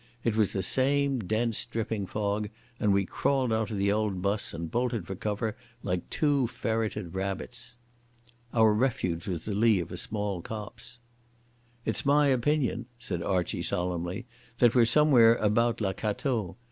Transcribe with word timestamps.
It 0.23 0.35
was 0.35 0.51
the 0.51 0.63
same 0.63 1.19
dense, 1.19 1.63
dripping 1.63 2.07
fog, 2.07 2.49
and 2.79 2.91
we 2.91 3.05
crawled 3.05 3.53
out 3.53 3.69
of 3.69 3.77
the 3.77 3.91
old 3.91 4.19
bus 4.19 4.51
and 4.51 4.71
bolted 4.71 5.05
for 5.05 5.13
cover 5.13 5.55
like 5.83 6.09
two 6.09 6.47
ferreted 6.47 7.13
rabbits. 7.13 7.77
Our 8.51 8.73
refuge 8.73 9.27
was 9.27 9.45
the 9.45 9.53
lee 9.53 9.79
of 9.79 9.91
a 9.91 9.97
small 9.97 10.41
copse. 10.41 10.97
"It's 11.85 12.03
my 12.03 12.29
opinion," 12.29 12.87
said 12.97 13.21
Archie 13.21 13.61
solemnly, 13.61 14.25
"that 14.57 14.73
we're 14.73 14.85
somewhere 14.85 15.35
about 15.35 15.81
La 15.81 15.93
Cateau. 15.93 16.55